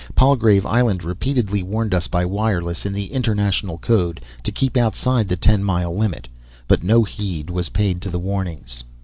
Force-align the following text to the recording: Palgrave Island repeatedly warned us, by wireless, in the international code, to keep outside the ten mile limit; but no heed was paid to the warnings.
Palgrave 0.15 0.65
Island 0.65 1.03
repeatedly 1.03 1.61
warned 1.61 1.93
us, 1.93 2.07
by 2.07 2.25
wireless, 2.25 2.87
in 2.87 2.93
the 2.93 3.13
international 3.13 3.77
code, 3.77 4.19
to 4.41 4.51
keep 4.51 4.75
outside 4.75 5.27
the 5.27 5.35
ten 5.37 5.63
mile 5.63 5.95
limit; 5.95 6.27
but 6.67 6.81
no 6.81 7.03
heed 7.03 7.51
was 7.51 7.69
paid 7.69 8.01
to 8.01 8.09
the 8.09 8.17
warnings. 8.17 8.83